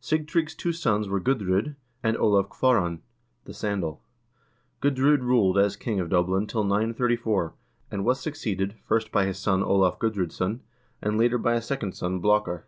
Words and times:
Sigtrygg's 0.00 0.54
two 0.54 0.72
sons 0.72 1.08
were 1.10 1.20
Gudr0d 1.20 1.64
1 1.66 1.76
and 2.02 2.16
Olav 2.16 2.48
Kvaaran 2.48 3.00
(the 3.44 3.52
sandal). 3.52 4.00
Gudr0d 4.80 5.20
ruled 5.20 5.58
as 5.58 5.76
king 5.76 6.00
of 6.00 6.08
Dublin 6.08 6.46
till 6.46 6.64
934, 6.64 7.52
and 7.90 8.02
was 8.02 8.18
succeeded, 8.18 8.76
first 8.82 9.12
by 9.12 9.26
his 9.26 9.36
son 9.38 9.62
Olav 9.62 9.98
Gudr0dsson, 9.98 10.60
and 11.02 11.18
later 11.18 11.36
by 11.36 11.52
a 11.52 11.60
second 11.60 11.92
son, 11.92 12.18
Blakar. 12.18 12.62